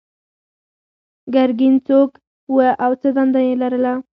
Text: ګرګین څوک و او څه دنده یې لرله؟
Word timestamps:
ګرګین 1.33 1.75
څوک 1.87 2.09
و 2.53 2.55
او 2.83 2.91
څه 3.01 3.09
دنده 3.15 3.41
یې 3.47 3.53
لرله؟ 3.61 3.93